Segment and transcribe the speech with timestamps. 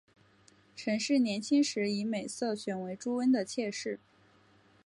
[0.75, 3.99] 陈氏年轻时以美色选为朱温的妾室。